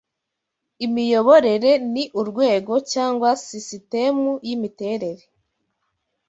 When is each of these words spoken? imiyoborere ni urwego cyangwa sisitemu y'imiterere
imiyoborere 0.85 1.71
ni 1.93 2.03
urwego 2.19 2.73
cyangwa 2.91 3.29
sisitemu 3.45 4.29
y'imiterere 4.47 5.23